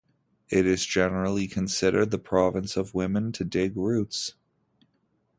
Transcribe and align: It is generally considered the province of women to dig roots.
It 0.49 0.65
is 0.65 0.83
generally 0.83 1.45
considered 1.47 2.09
the 2.09 2.17
province 2.17 2.75
of 2.75 2.95
women 2.95 3.31
to 3.33 3.43
dig 3.45 3.77
roots. 3.77 4.33